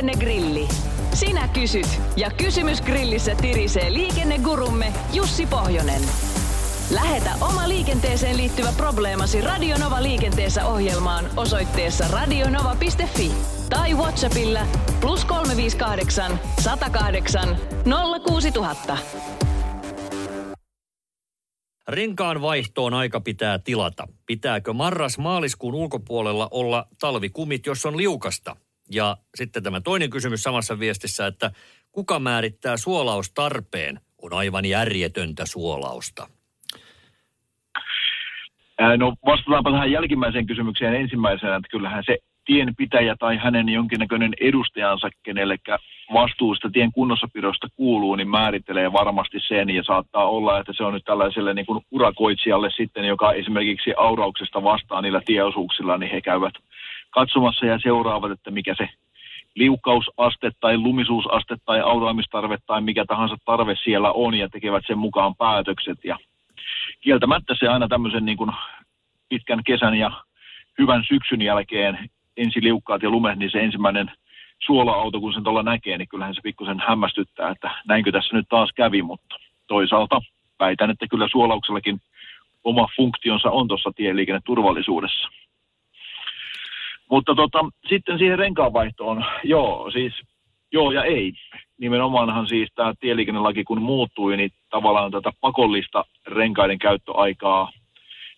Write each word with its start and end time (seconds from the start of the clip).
Liikennegrilli. 0.00 0.68
Sinä 1.14 1.48
kysyt 1.48 2.00
ja 2.16 2.30
kysymys 2.30 2.82
grillissä 2.82 3.34
tirisee 3.34 3.92
liikennegurumme 3.92 4.92
Jussi 5.12 5.46
Pohjonen. 5.46 6.02
Lähetä 6.90 7.30
oma 7.40 7.68
liikenteeseen 7.68 8.36
liittyvä 8.36 8.72
probleemasi 8.76 9.40
Radionova 9.40 10.02
liikenteessä 10.02 10.66
ohjelmaan 10.66 11.24
osoitteessa 11.36 12.08
radionova.fi 12.08 13.32
tai 13.70 13.94
Whatsappilla 13.94 14.60
plus 15.00 15.24
358 15.24 16.40
108 16.60 17.56
06000. 18.26 18.98
Renkaan 21.88 22.42
vaihtoon 22.42 22.94
aika 22.94 23.20
pitää 23.20 23.58
tilata. 23.58 24.08
Pitääkö 24.26 24.72
marras-maaliskuun 24.72 25.74
ulkopuolella 25.74 26.48
olla 26.50 26.86
talvikumit, 27.00 27.66
jos 27.66 27.86
on 27.86 27.96
liukasta? 27.96 28.56
Ja 28.90 29.16
sitten 29.34 29.62
tämä 29.62 29.80
toinen 29.80 30.10
kysymys 30.10 30.42
samassa 30.42 30.78
viestissä, 30.78 31.26
että 31.26 31.50
kuka 31.92 32.18
määrittää 32.18 32.76
suolaustarpeen? 32.76 34.00
On 34.22 34.32
aivan 34.32 34.64
järjetöntä 34.64 35.46
suolausta. 35.46 36.26
No 38.96 39.14
vastataanpa 39.26 39.70
tähän 39.70 39.90
jälkimmäiseen 39.90 40.46
kysymykseen 40.46 40.94
ensimmäisenä, 40.94 41.56
että 41.56 41.68
kyllähän 41.70 42.02
se 42.06 42.18
tienpitäjä 42.44 43.16
tai 43.18 43.36
hänen 43.36 43.68
jonkinnäköinen 43.68 44.32
edustajansa, 44.40 45.08
kenelle 45.22 45.56
vastuusta 46.12 46.70
tien 46.72 46.92
kunnossapidosta 46.92 47.68
kuuluu, 47.76 48.14
niin 48.16 48.28
määrittelee 48.28 48.92
varmasti 48.92 49.38
sen 49.48 49.70
ja 49.70 49.82
saattaa 49.82 50.28
olla, 50.28 50.58
että 50.60 50.72
se 50.76 50.84
on 50.84 50.94
nyt 50.94 51.04
tällaiselle 51.04 51.54
niin 51.54 51.66
kuin 51.66 51.84
urakoitsijalle 51.90 52.70
sitten, 52.70 53.04
joka 53.04 53.32
esimerkiksi 53.32 53.94
aurauksesta 53.96 54.62
vastaa 54.62 55.02
niillä 55.02 55.22
tieosuuksilla, 55.26 55.98
niin 55.98 56.12
he 56.12 56.20
käyvät 56.20 56.54
katsomassa 57.10 57.66
ja 57.66 57.78
seuraavat, 57.82 58.30
että 58.30 58.50
mikä 58.50 58.74
se 58.78 58.88
liukkausaste 59.54 60.50
tai 60.60 60.78
lumisuusaste 60.78 61.56
tai 61.64 61.80
auraamistarve 61.80 62.58
tai 62.66 62.80
mikä 62.80 63.04
tahansa 63.08 63.36
tarve 63.44 63.76
siellä 63.84 64.12
on 64.12 64.34
ja 64.34 64.48
tekevät 64.48 64.84
sen 64.86 64.98
mukaan 64.98 65.36
päätökset. 65.36 66.04
Ja 66.04 66.18
kieltämättä 67.00 67.54
se 67.58 67.68
aina 67.68 67.88
tämmöisen 67.88 68.24
niin 68.24 68.36
kuin 68.36 68.50
pitkän 69.28 69.64
kesän 69.64 69.94
ja 69.94 70.10
hyvän 70.78 71.04
syksyn 71.08 71.42
jälkeen 71.42 72.10
ensi 72.36 72.62
liukkaat 72.62 73.02
ja 73.02 73.10
lumet, 73.10 73.38
niin 73.38 73.50
se 73.50 73.60
ensimmäinen 73.60 74.10
suola-auto, 74.66 75.20
kun 75.20 75.32
sen 75.32 75.44
tuolla 75.44 75.62
näkee, 75.62 75.98
niin 75.98 76.08
kyllähän 76.08 76.34
se 76.34 76.40
pikkusen 76.42 76.82
hämmästyttää, 76.86 77.50
että 77.50 77.70
näinkö 77.86 78.12
tässä 78.12 78.36
nyt 78.36 78.46
taas 78.48 78.70
kävi, 78.74 79.02
mutta 79.02 79.36
toisaalta 79.66 80.20
väitän, 80.60 80.90
että 80.90 81.06
kyllä 81.10 81.28
suolauksellakin 81.32 82.00
oma 82.64 82.88
funktionsa 82.96 83.50
on 83.50 83.68
tuossa 83.68 83.90
tieliikenneturvallisuudessa. 83.96 85.28
Mutta 87.10 87.34
tota, 87.34 87.58
sitten 87.88 88.18
siihen 88.18 88.38
renkaanvaihtoon, 88.38 89.24
joo, 89.44 89.90
siis 89.90 90.12
joo 90.72 90.90
ja 90.92 91.04
ei. 91.04 91.32
Nimenomaanhan 91.78 92.48
siis 92.48 92.68
tämä 92.74 92.94
tieliikennelaki 93.00 93.64
kun 93.64 93.82
muuttui, 93.82 94.36
niin 94.36 94.50
tavallaan 94.70 95.10
tätä 95.10 95.32
pakollista 95.40 96.04
renkaiden 96.26 96.78
käyttöaikaa, 96.78 97.72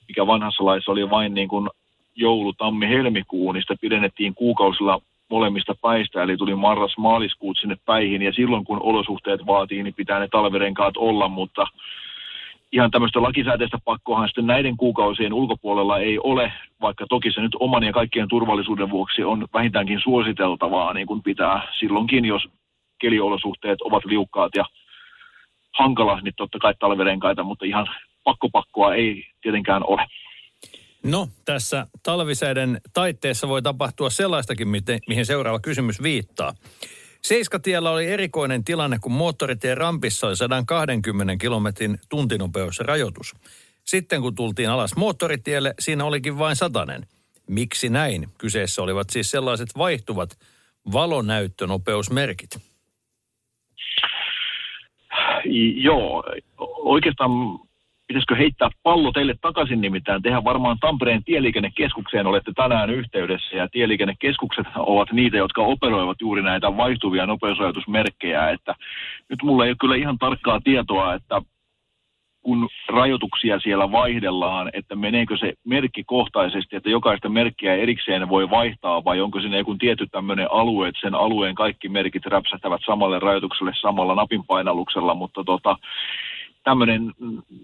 mikä 0.08 0.26
vanhassa 0.26 0.64
laissa 0.64 0.92
oli 0.92 1.10
vain 1.10 1.34
niin 1.34 1.48
kuin 1.48 1.68
joulu, 2.16 2.52
tammi, 2.52 2.88
helmikuu, 2.88 3.52
niin 3.52 3.62
sitä 3.62 3.74
pidennettiin 3.80 4.34
kuukausilla 4.34 5.00
molemmista 5.30 5.74
päistä, 5.82 6.22
eli 6.22 6.36
tuli 6.36 6.54
marras, 6.54 6.98
maaliskuut 6.98 7.58
sinne 7.60 7.76
päihin, 7.86 8.22
ja 8.22 8.32
silloin 8.32 8.64
kun 8.64 8.82
olosuhteet 8.82 9.46
vaatii, 9.46 9.82
niin 9.82 9.94
pitää 9.94 10.18
ne 10.18 10.28
talvirenkaat 10.28 10.96
olla, 10.96 11.28
mutta 11.28 11.66
ihan 12.72 12.90
tämmöistä 12.90 13.22
lakisääteistä 13.22 13.78
pakkoahan 13.84 14.28
sitten 14.28 14.46
näiden 14.46 14.76
kuukausien 14.76 15.32
ulkopuolella 15.32 15.98
ei 15.98 16.18
ole, 16.18 16.52
vaikka 16.80 17.06
toki 17.08 17.32
se 17.32 17.40
nyt 17.40 17.56
oman 17.60 17.82
ja 17.82 17.92
kaikkien 17.92 18.28
turvallisuuden 18.28 18.90
vuoksi 18.90 19.24
on 19.24 19.48
vähintäänkin 19.54 20.00
suositeltavaa, 20.02 20.94
niin 20.94 21.06
kuin 21.06 21.22
pitää 21.22 21.68
silloinkin, 21.78 22.24
jos 22.24 22.42
keliolosuhteet 23.00 23.82
ovat 23.82 24.04
liukkaat 24.04 24.52
ja 24.54 24.64
hankala, 25.78 26.20
niin 26.20 26.34
totta 26.36 26.58
kai 26.58 26.74
talvirenkaita, 26.78 27.42
mutta 27.42 27.64
ihan 27.64 27.86
pakkopakkoa 28.24 28.94
ei 28.94 29.26
tietenkään 29.42 29.82
ole. 29.86 30.06
No, 31.04 31.28
tässä 31.44 31.86
talvisäiden 32.02 32.80
taitteessa 32.94 33.48
voi 33.48 33.62
tapahtua 33.62 34.10
sellaistakin, 34.10 34.68
mihin 35.08 35.26
seuraava 35.26 35.60
kysymys 35.60 36.02
viittaa. 36.02 36.52
Seiskatiellä 37.24 37.90
oli 37.90 38.06
erikoinen 38.06 38.64
tilanne, 38.64 38.98
kun 39.00 39.12
moottoritien 39.12 39.76
rampissa 39.76 40.26
oli 40.26 40.36
120 40.36 41.36
kilometrin 41.36 41.98
tuntinopeusrajoitus. 42.08 43.34
Sitten 43.84 44.20
kun 44.22 44.34
tultiin 44.34 44.70
alas 44.70 44.96
moottoritielle, 44.96 45.74
siinä 45.78 46.04
olikin 46.04 46.38
vain 46.38 46.56
satanen. 46.56 47.06
Miksi 47.48 47.88
näin? 47.88 48.28
Kyseessä 48.38 48.82
olivat 48.82 49.10
siis 49.10 49.30
sellaiset 49.30 49.68
vaihtuvat 49.78 50.38
valonäyttönopeusmerkit. 50.92 52.50
Joo, 55.74 56.24
oikeastaan 56.78 57.30
pitäisikö 58.12 58.36
heittää 58.36 58.70
pallo 58.82 59.12
teille 59.12 59.34
takaisin 59.40 59.80
nimittäin. 59.80 60.22
Tehän 60.22 60.44
varmaan 60.44 60.76
Tampereen 60.80 61.24
tieliikennekeskukseen 61.24 62.26
olette 62.26 62.52
tänään 62.56 62.90
yhteydessä 62.90 63.56
ja 63.56 63.68
tieliikennekeskukset 63.68 64.66
ovat 64.76 65.12
niitä, 65.12 65.36
jotka 65.36 65.62
operoivat 65.62 66.20
juuri 66.20 66.42
näitä 66.42 66.76
vaihtuvia 66.76 67.26
nopeusrajoitusmerkkejä. 67.26 68.50
Että 68.50 68.74
nyt 69.28 69.42
mulla 69.42 69.64
ei 69.64 69.70
ole 69.70 69.76
kyllä 69.80 69.96
ihan 69.96 70.18
tarkkaa 70.18 70.60
tietoa, 70.60 71.14
että 71.14 71.42
kun 72.42 72.68
rajoituksia 72.88 73.60
siellä 73.60 73.92
vaihdellaan, 73.92 74.70
että 74.72 74.96
meneekö 74.96 75.36
se 75.36 75.52
merkki 75.66 76.04
kohtaisesti, 76.04 76.76
että 76.76 76.90
jokaista 76.90 77.28
merkkiä 77.28 77.74
erikseen 77.74 78.28
voi 78.28 78.50
vaihtaa 78.50 79.04
vai 79.04 79.20
onko 79.20 79.40
siinä 79.40 79.56
joku 79.56 79.74
tietty 79.74 80.06
tämmöinen 80.06 80.48
alue, 80.50 80.88
että 80.88 81.00
sen 81.00 81.14
alueen 81.14 81.54
kaikki 81.54 81.88
merkit 81.88 82.26
räpsähtävät 82.26 82.80
samalle 82.86 83.18
rajoitukselle 83.18 83.72
samalla 83.80 84.14
napinpainalluksella, 84.14 85.14
mutta 85.14 85.44
tota, 85.44 85.76
tämmöinen 86.64 87.12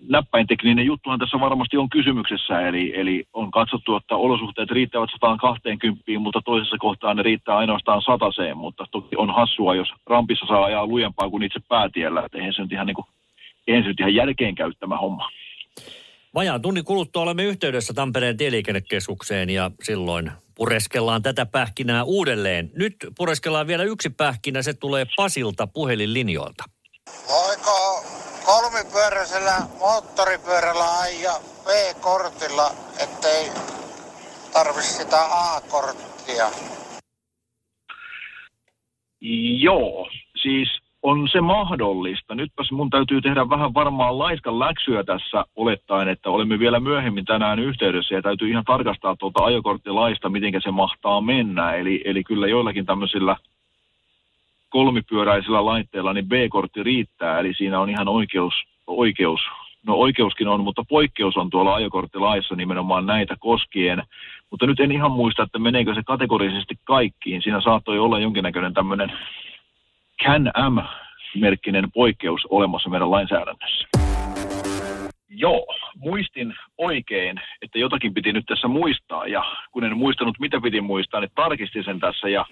näppäintekninen 0.08 0.86
juttuhan 0.86 1.18
tässä 1.18 1.40
varmasti 1.40 1.76
on 1.76 1.88
kysymyksessä, 1.88 2.60
eli, 2.68 2.92
eli 3.00 3.24
on 3.32 3.50
katsottu, 3.50 3.96
että 3.96 4.16
olosuhteet 4.16 4.70
riittävät 4.70 5.10
120, 5.12 6.02
mutta 6.18 6.40
toisessa 6.44 6.76
kohtaa 6.78 7.14
ne 7.14 7.22
riittää 7.22 7.56
ainoastaan 7.56 8.02
sataseen, 8.02 8.56
mutta 8.56 8.84
toki 8.90 9.16
on 9.16 9.34
hassua, 9.34 9.74
jos 9.74 9.88
rampissa 10.06 10.46
saa 10.46 10.64
ajaa 10.64 10.86
lujempaa 10.86 11.30
kuin 11.30 11.42
itse 11.42 11.60
päätiellä, 11.68 12.22
että 12.24 12.38
eihän 12.38 12.52
se 12.52 12.62
nyt 12.62 12.72
ihan, 12.72 12.86
niin 12.86 12.94
kuin, 12.94 13.06
eihän 13.66 13.84
se 13.84 13.88
nyt 13.88 14.00
ihan 14.00 14.14
järkeen 14.14 14.54
käyttämä 14.54 14.96
homma. 14.96 15.28
Vajaan 16.34 16.62
tunnin 16.62 16.84
kuluttua 16.84 17.22
olemme 17.22 17.44
yhteydessä 17.44 17.94
Tampereen 17.94 18.36
tieliikennekeskukseen 18.36 19.50
ja 19.50 19.70
silloin 19.82 20.30
pureskellaan 20.54 21.22
tätä 21.22 21.46
pähkinää 21.46 22.04
uudelleen. 22.04 22.70
Nyt 22.76 22.96
pureskellaan 23.16 23.66
vielä 23.66 23.84
yksi 23.84 24.10
pähkinä, 24.10 24.62
se 24.62 24.74
tulee 24.74 25.06
Pasilta 25.16 25.66
puhelinlinjoilta. 25.66 26.64
Voiko 27.28 28.04
kolmipyöräisellä 28.50 29.56
moottoripyörällä 29.78 30.90
ja 31.22 31.34
V-kortilla, 31.66 32.68
ettei 33.04 33.44
tarvi 34.52 34.82
sitä 34.82 35.20
A-korttia? 35.30 36.46
Joo, 39.60 40.08
siis 40.42 40.68
on 41.02 41.28
se 41.32 41.40
mahdollista. 41.40 42.34
Nytpäs 42.34 42.70
mun 42.70 42.90
täytyy 42.90 43.20
tehdä 43.20 43.48
vähän 43.48 43.74
varmaan 43.74 44.18
laiskan 44.18 44.58
läksyä 44.58 45.04
tässä 45.04 45.44
olettaen, 45.56 46.08
että 46.08 46.30
olemme 46.30 46.58
vielä 46.58 46.80
myöhemmin 46.80 47.24
tänään 47.24 47.58
yhteydessä 47.58 48.14
ja 48.14 48.22
täytyy 48.22 48.48
ihan 48.50 48.64
tarkastaa 48.64 49.16
tuolta 49.16 49.44
ajokorttilaista, 49.44 50.28
miten 50.28 50.62
se 50.62 50.70
mahtaa 50.70 51.20
mennä. 51.20 51.74
Eli, 51.74 52.02
eli 52.04 52.24
kyllä 52.24 52.46
joillakin 52.46 52.86
tämmöisillä 52.86 53.36
kolmipyöräisillä 54.68 55.64
laitteilla, 55.64 56.12
niin 56.12 56.28
B-kortti 56.28 56.82
riittää, 56.82 57.38
eli 57.38 57.54
siinä 57.54 57.80
on 57.80 57.90
ihan 57.90 58.08
oikeus, 58.08 58.54
oikeus, 58.86 59.40
no 59.86 59.94
oikeuskin 59.94 60.48
on, 60.48 60.60
mutta 60.60 60.84
poikkeus 60.88 61.36
on 61.36 61.50
tuolla 61.50 61.74
ajokorttilaissa 61.74 62.54
nimenomaan 62.54 63.06
näitä 63.06 63.36
koskien. 63.38 64.02
Mutta 64.50 64.66
nyt 64.66 64.80
en 64.80 64.92
ihan 64.92 65.12
muista, 65.12 65.42
että 65.42 65.58
meneekö 65.58 65.94
se 65.94 66.02
kategorisesti 66.06 66.74
kaikkiin. 66.84 67.42
Siinä 67.42 67.60
saattoi 67.60 67.98
olla 67.98 68.18
jonkinnäköinen 68.18 68.74
tämmöinen 68.74 69.12
CAN-M-merkkinen 70.24 71.92
poikkeus 71.94 72.46
olemassa 72.50 72.90
meidän 72.90 73.10
lainsäädännössä. 73.10 73.88
Joo, 75.30 75.66
muistin 75.96 76.54
oikein, 76.78 77.40
että 77.62 77.78
jotakin 77.78 78.14
piti 78.14 78.32
nyt 78.32 78.46
tässä 78.46 78.68
muistaa 78.68 79.26
ja 79.26 79.44
kun 79.72 79.84
en 79.84 79.96
muistanut 79.96 80.38
mitä 80.38 80.60
piti 80.60 80.80
muistaa, 80.80 81.20
niin 81.20 81.30
tarkistin 81.34 81.84
sen 81.84 82.00
tässä 82.00 82.28
ja 82.28 82.44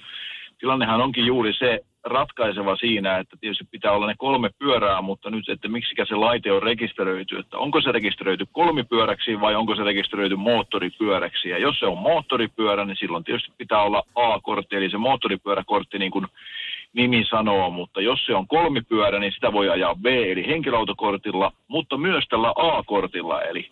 tilannehan 0.58 1.00
onkin 1.00 1.26
juuri 1.26 1.52
se 1.52 1.81
ratkaiseva 2.06 2.76
siinä, 2.76 3.19
että 3.19 3.37
tietysti 3.41 3.64
pitää 3.70 3.93
olla 3.93 4.06
ne 4.06 4.14
kolme 4.19 4.50
pyörää, 4.58 5.03
mutta 5.03 5.31
nyt, 5.31 5.49
että 5.49 5.69
miksikä 5.69 6.05
se 6.05 6.14
laite 6.14 6.53
on 6.53 6.62
rekisteröity, 6.62 7.38
että 7.38 7.58
onko 7.58 7.81
se 7.81 7.93
rekisteröity 7.93 8.47
kolmipyöräksi 8.53 9.41
vai 9.41 9.55
onko 9.55 9.76
se 9.76 9.85
rekisteröity 9.85 10.37
moottoripyöräksi. 10.37 11.49
Ja 11.49 11.58
jos 11.58 11.79
se 11.79 11.87
on 11.87 11.99
moottoripyörä, 11.99 12.85
niin 12.85 12.97
silloin 12.97 13.25
tietysti 13.25 13.53
pitää 13.58 13.82
olla 13.82 14.03
A-kortti, 14.14 14.76
eli 14.76 14.91
se 14.91 14.99
moottoripyöräkortti 14.99 15.99
niin 15.99 16.11
kuin 16.11 16.26
nimi 16.93 17.25
sanoo, 17.31 17.70
mutta 17.70 18.00
jos 18.00 18.26
se 18.26 18.35
on 18.35 18.49
kolmipyörä, 18.49 19.19
niin 19.19 19.32
sitä 19.32 19.53
voi 19.53 19.69
ajaa 19.69 19.94
B, 19.94 20.06
eli 20.06 20.47
henkilöautokortilla, 20.47 21.53
mutta 21.69 21.97
myös 21.97 22.25
tällä 22.29 22.53
A-kortilla, 22.56 23.43
eli 23.43 23.70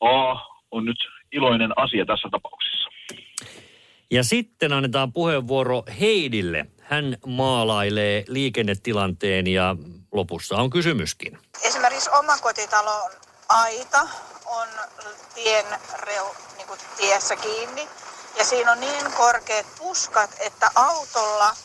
A 0.00 0.36
on 0.70 0.84
nyt 0.84 0.96
iloinen 1.32 1.72
asia 1.76 2.06
tässä 2.06 2.28
tapauksessa. 2.30 2.88
Ja 4.10 4.24
sitten 4.24 4.72
annetaan 4.72 5.12
puheenvuoro 5.12 5.82
Heidille. 6.00 6.66
Hän 6.90 7.16
maalailee 7.26 8.24
liikennetilanteen 8.28 9.46
ja 9.46 9.76
lopussa 10.12 10.56
on 10.56 10.70
kysymyskin. 10.70 11.38
Esimerkiksi 11.62 12.10
omakotitalon 12.10 13.10
aita 13.48 14.08
on 14.46 14.68
tien 15.34 15.66
reu, 15.92 16.26
niin 16.56 16.66
kuin 16.66 16.80
tiessä 16.96 17.36
kiinni. 17.36 17.88
Ja 18.38 18.44
siinä 18.44 18.72
on 18.72 18.80
niin 18.80 19.12
korkeat 19.12 19.66
puskat, 19.78 20.30
että 20.40 20.70
autolla 20.74 21.56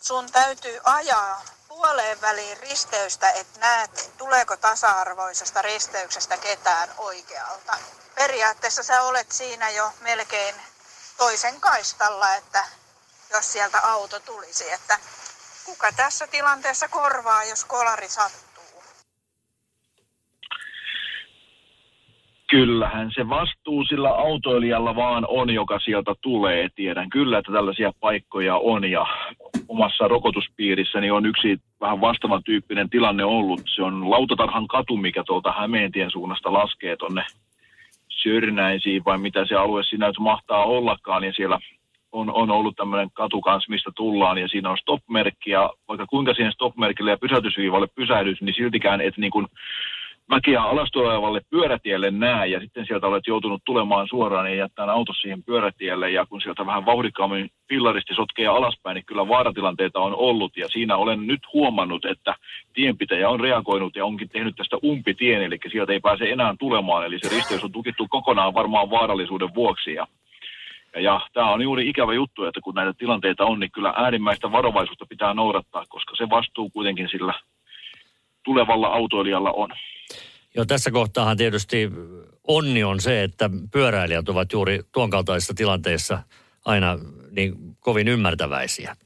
sun 0.00 0.26
täytyy 0.32 0.80
ajaa 0.84 1.42
puoleen 1.68 2.20
väliin 2.20 2.58
risteystä, 2.58 3.30
että 3.30 3.60
näet, 3.60 4.12
tuleeko 4.18 4.56
tasa-arvoisesta 4.56 5.62
risteyksestä 5.62 6.36
ketään 6.36 6.88
oikealta. 6.98 7.76
Periaatteessa 8.14 8.82
sä 8.82 9.02
olet 9.02 9.32
siinä 9.32 9.70
jo 9.70 9.92
melkein 10.00 10.54
toisen 11.16 11.60
kaistalla, 11.60 12.34
että 12.34 12.64
jos 13.34 13.52
sieltä 13.52 13.78
auto 13.84 14.16
tulisi, 14.20 14.64
että 14.72 14.96
kuka 15.66 15.92
tässä 15.96 16.26
tilanteessa 16.26 16.88
korvaa, 16.88 17.44
jos 17.44 17.64
kolari 17.64 18.08
sattuu? 18.08 18.54
Kyllähän 22.50 23.10
se 23.14 23.28
vastuu 23.28 23.84
sillä 23.84 24.08
autoilijalla 24.08 24.96
vaan 24.96 25.24
on, 25.28 25.50
joka 25.50 25.78
sieltä 25.78 26.14
tulee. 26.20 26.68
Tiedän 26.74 27.10
kyllä, 27.10 27.38
että 27.38 27.52
tällaisia 27.52 27.92
paikkoja 28.00 28.56
on 28.56 28.90
ja 28.90 29.06
omassa 29.68 30.08
rokotuspiirissäni 30.08 31.10
on 31.10 31.26
yksi 31.26 31.58
vähän 31.80 32.00
vastaavan 32.00 32.44
tyyppinen 32.44 32.90
tilanne 32.90 33.24
ollut. 33.24 33.60
Se 33.74 33.82
on 33.82 34.10
Lautatarhan 34.10 34.66
katu, 34.68 34.96
mikä 34.96 35.24
tuolta 35.26 35.52
Hämeentien 35.52 36.10
suunnasta 36.10 36.52
laskee 36.52 36.96
tonne 36.96 37.24
Sörnäisiin, 38.08 39.04
vai 39.04 39.18
mitä 39.18 39.46
se 39.46 39.54
alue 39.54 39.82
siinä 39.82 40.06
nyt 40.06 40.18
mahtaa 40.18 40.64
ollakaan. 40.64 41.24
Ja 41.24 41.32
siellä 41.32 41.58
on, 42.14 42.30
on 42.34 42.50
ollut 42.50 42.76
tämmöinen 42.76 43.10
katu 43.12 43.40
kanssa, 43.40 43.70
mistä 43.70 43.90
tullaan, 43.96 44.38
ja 44.38 44.48
siinä 44.48 44.70
on 44.70 44.78
stop-merkki, 44.78 45.50
ja 45.50 45.70
vaikka 45.88 46.06
kuinka 46.06 46.34
siihen 46.34 46.52
stop-merkille 46.52 47.10
ja 47.10 47.18
pysäytysviivalle 47.18 47.86
pysähdys, 47.94 48.42
niin 48.42 48.54
siltikään 48.54 49.00
et 49.00 49.16
niin 49.16 49.30
kuin 49.30 49.46
väkeä 50.30 50.62
alastulevalle 50.62 51.40
pyörätielle 51.50 52.10
näe 52.10 52.46
ja 52.46 52.60
sitten 52.60 52.86
sieltä 52.86 53.06
olet 53.06 53.26
joutunut 53.26 53.62
tulemaan 53.64 54.08
suoraan 54.08 54.46
ja 54.46 54.54
jättää 54.54 54.92
auto 54.92 55.12
siihen 55.12 55.44
pyörätielle 55.44 56.10
ja 56.10 56.26
kun 56.26 56.40
sieltä 56.40 56.66
vähän 56.66 56.86
vauhdikkaammin 56.86 57.50
pillaristi 57.68 58.14
sotkee 58.14 58.46
alaspäin, 58.46 58.94
niin 58.94 59.06
kyllä 59.06 59.28
vaaratilanteita 59.28 60.00
on 60.00 60.14
ollut 60.14 60.56
ja 60.56 60.68
siinä 60.68 60.96
olen 60.96 61.26
nyt 61.26 61.40
huomannut, 61.52 62.04
että 62.04 62.34
tienpitäjä 62.74 63.28
on 63.28 63.40
reagoinut 63.40 63.96
ja 63.96 64.04
onkin 64.04 64.28
tehnyt 64.28 64.56
tästä 64.56 64.76
umpitien, 64.84 65.42
eli 65.42 65.58
sieltä 65.72 65.92
ei 65.92 66.00
pääse 66.00 66.30
enää 66.30 66.54
tulemaan, 66.58 67.06
eli 67.06 67.18
se 67.18 67.34
risteys 67.34 67.64
on 67.64 67.72
tukittu 67.72 68.06
kokonaan 68.10 68.54
varmaan 68.54 68.90
vaarallisuuden 68.90 69.54
vuoksi 69.54 69.94
ja 69.94 70.06
ja, 70.94 71.00
ja 71.00 71.20
tämä 71.32 71.52
on 71.52 71.62
juuri 71.62 71.88
ikävä 71.88 72.14
juttu, 72.14 72.44
että 72.44 72.60
kun 72.60 72.74
näitä 72.74 72.92
tilanteita 72.98 73.44
on, 73.44 73.60
niin 73.60 73.72
kyllä 73.72 73.94
äärimmäistä 73.96 74.52
varovaisuutta 74.52 75.06
pitää 75.08 75.34
noudattaa, 75.34 75.84
koska 75.88 76.16
se 76.16 76.30
vastuu 76.30 76.70
kuitenkin 76.70 77.08
sillä 77.08 77.34
tulevalla 78.44 78.86
autoilijalla 78.86 79.52
on. 79.52 79.70
Joo, 80.56 80.64
tässä 80.64 80.90
kohtaahan 80.90 81.36
tietysti 81.36 81.90
onni 82.48 82.84
on 82.84 83.00
se, 83.00 83.22
että 83.22 83.50
pyöräilijät 83.72 84.28
ovat 84.28 84.52
juuri 84.52 84.80
tuon 84.92 85.10
kaltaisissa 85.10 85.54
tilanteissa 85.54 86.22
aina 86.64 86.98
niin 87.30 87.54
kovin 87.80 88.08
ymmärtäväisiä. 88.08 88.96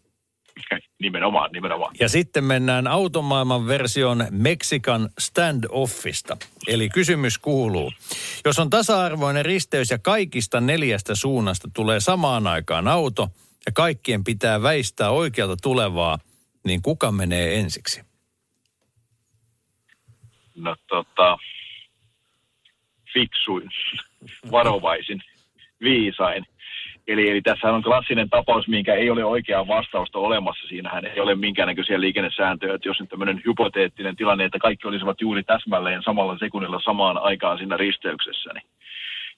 Nimenomaan, 1.01 1.51
nimenomaan. 1.53 1.95
Ja 2.01 2.09
sitten 2.09 2.45
mennään 2.45 2.87
automaailman 2.87 3.67
version 3.67 4.27
Meksikan 4.31 5.09
standoffista. 5.19 6.37
Eli 6.69 6.89
kysymys 6.89 7.39
kuuluu, 7.39 7.93
jos 8.49 8.59
on 8.59 8.71
tasa-arvoinen 8.71 9.45
risteys 9.45 9.91
ja 9.91 9.99
kaikista 9.99 10.61
neljästä 10.61 11.15
suunnasta 11.15 11.69
tulee 11.75 12.01
samaan 12.01 12.47
aikaan 12.47 12.89
auto 12.89 13.29
ja 13.67 13.73
kaikkien 13.73 14.25
pitää 14.25 14.63
väistää 14.63 15.11
oikealta 15.11 15.57
tulevaa, 15.63 16.19
niin 16.65 16.83
kuka 16.83 17.13
menee 17.13 17.61
ensiksi? 17.61 18.09
no, 20.59 20.77
tota, 20.89 21.39
fiksuin, 23.13 23.71
varovaisin, 24.51 25.23
viisain. 25.81 26.47
Eli, 27.09 27.31
eli 27.31 27.41
tässä 27.43 27.73
on 27.73 27.83
klassinen 27.83 28.31
tapaus, 28.31 28.69
minkä 28.69 28.95
ei 28.95 29.11
ole 29.11 29.25
oikeaa 29.25 29.69
vastausta 29.69 30.19
olemassa. 30.19 30.69
Siinähän 30.69 31.05
ei 31.05 31.21
ole 31.21 31.35
minkäännäköisiä 31.35 32.01
liikennesääntöjä, 32.01 32.75
että 32.75 32.89
jos 32.89 33.01
nyt 33.01 33.09
tämmöinen 33.09 33.43
hypoteettinen 33.47 34.17
tilanne, 34.17 34.45
että 34.45 34.59
kaikki 34.59 34.89
olisivat 34.89 35.21
juuri 35.21 35.43
täsmälleen 35.43 36.03
samalla 36.03 36.39
sekunnilla 36.39 36.81
samaan 36.81 37.19
aikaan 37.19 37.59
siinä 37.59 37.77
risteyksessä, 37.77 38.51
niin 38.55 38.67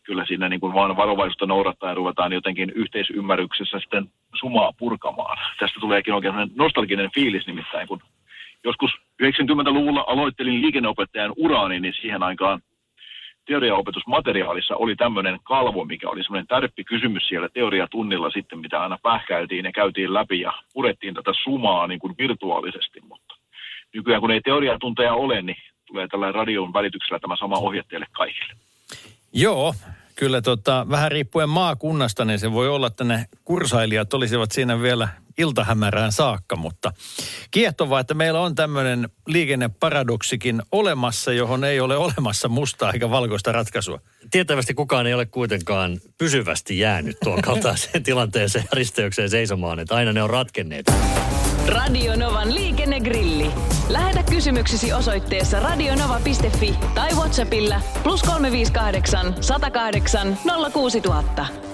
kyllä 0.02 0.26
siinä 0.26 0.48
niin 0.48 0.60
kuin 0.60 0.74
vaan 0.74 0.96
varovaisuutta 0.96 1.46
noudattaa 1.46 1.88
ja 1.88 1.94
ruvetaan 1.94 2.32
jotenkin 2.32 2.70
yhteisymmärryksessä 2.70 3.80
sitten 3.80 4.06
sumaa 4.34 4.72
purkamaan. 4.78 5.38
Tästä 5.58 5.80
tuleekin 5.80 6.14
oikein 6.14 6.34
nostalginen 6.54 7.10
fiilis 7.14 7.46
nimittäin, 7.46 7.88
kun 7.88 8.00
joskus 8.64 8.90
90-luvulla 9.22 10.04
aloittelin 10.06 10.62
liikenneopettajan 10.62 11.32
uraani, 11.36 11.80
niin 11.80 11.94
siihen 12.00 12.22
aikaan 12.22 12.60
teoriaopetusmateriaalissa 13.46 14.76
oli 14.76 14.96
tämmöinen 14.96 15.38
kalvo, 15.42 15.84
mikä 15.84 16.08
oli 16.08 16.22
semmoinen 16.22 16.46
tärppi 16.46 16.84
kysymys 16.84 17.28
siellä 17.28 17.48
teoriatunnilla 17.48 18.30
sitten, 18.30 18.58
mitä 18.58 18.82
aina 18.82 18.98
pähkäiltiin 19.02 19.64
ja 19.64 19.72
käytiin 19.72 20.14
läpi 20.14 20.40
ja 20.40 20.52
purettiin 20.72 21.14
tätä 21.14 21.32
sumaa 21.44 21.86
niin 21.86 22.00
kuin 22.00 22.14
virtuaalisesti, 22.18 23.00
mutta 23.08 23.34
nykyään 23.94 24.20
kun 24.20 24.30
ei 24.30 24.40
teoriatunteja 24.40 25.14
ole, 25.14 25.42
niin 25.42 25.56
tulee 25.86 26.08
tällä 26.08 26.32
radion 26.32 26.72
välityksellä 26.72 27.18
tämä 27.18 27.36
sama 27.36 27.56
ohje 27.58 27.82
teille 27.88 28.06
kaikille. 28.12 28.52
Joo, 29.32 29.74
kyllä 30.14 30.42
tota, 30.42 30.86
vähän 30.90 31.12
riippuen 31.12 31.48
maakunnasta, 31.48 32.24
niin 32.24 32.38
se 32.38 32.52
voi 32.52 32.68
olla, 32.68 32.86
että 32.86 33.04
ne 33.04 33.24
kursailijat 33.44 34.14
olisivat 34.14 34.52
siinä 34.52 34.82
vielä 34.82 35.08
iltahämärään 35.40 36.12
saakka, 36.12 36.56
mutta 36.56 36.92
kiehtovaa, 37.50 38.00
että 38.00 38.14
meillä 38.14 38.40
on 38.40 38.54
tämmöinen 38.54 39.08
liikenneparadoksikin 39.26 40.62
olemassa, 40.72 41.32
johon 41.32 41.64
ei 41.64 41.80
ole 41.80 41.96
olemassa 41.96 42.48
mustaa 42.48 42.92
eikä 42.92 43.10
valkoista 43.10 43.52
ratkaisua. 43.52 44.00
Tietävästi 44.30 44.74
kukaan 44.74 45.06
ei 45.06 45.14
ole 45.14 45.26
kuitenkaan 45.26 46.00
pysyvästi 46.18 46.78
jäänyt 46.78 47.16
tuon 47.24 47.42
kaltaiseen 47.50 48.02
tilanteeseen 48.02 48.64
risteykseen 48.72 49.30
seisomaan, 49.30 49.78
että 49.78 49.94
aina 49.94 50.12
ne 50.12 50.22
on 50.22 50.30
ratkenneet. 50.30 50.86
Radio 51.66 52.16
Novan 52.16 52.54
liikennegrilli. 52.54 53.50
Lähetä 53.88 54.22
kysymyksesi 54.22 54.92
osoitteessa 54.92 55.60
radionova.fi 55.60 56.74
tai 56.94 57.10
Whatsappilla 57.14 57.80
plus 58.02 58.22
358 58.22 59.34
108 59.40 60.38
06000. 60.72 61.69